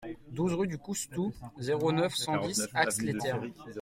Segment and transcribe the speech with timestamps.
[0.31, 3.51] douze rue du Coustou, zéro neuf, cent dix, Ax-les-Thermes